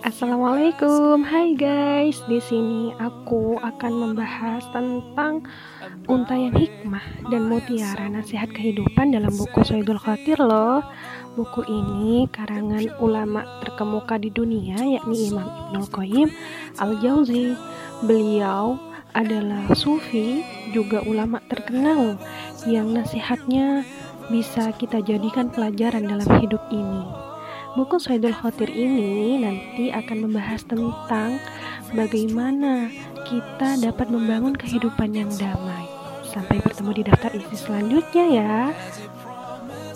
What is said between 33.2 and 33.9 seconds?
kita